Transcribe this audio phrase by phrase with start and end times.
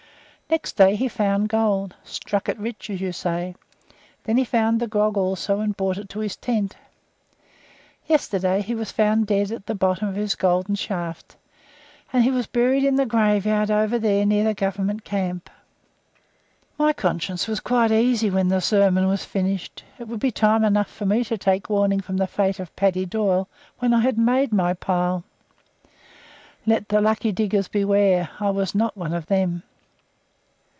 [0.51, 3.55] Next day he found gold, 'struck it rich,' as you say;
[4.25, 6.75] then he found the grog also and brought it to his tent.
[8.05, 11.37] Yesterday he was found dead at the bottom of his golden shaft,
[12.11, 15.49] and he was buried in the graveyard over there near the Government camp."
[16.77, 19.85] My conscience was quite easy when the sermon was finished.
[19.99, 23.05] It would be time enough for me to take warning from the fate of Paddy
[23.05, 23.47] Doyle
[23.79, 25.23] when I had made my pile.
[26.65, 28.31] Let the lucky diggers beware!
[28.41, 29.63] I was not one of them.